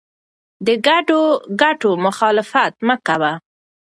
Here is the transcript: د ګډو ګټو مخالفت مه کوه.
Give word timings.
د 0.65 0.67
ګډو 0.87 1.21
ګټو 1.61 1.91
مخالفت 2.05 2.73
مه 2.87 2.95
کوه. 3.07 3.33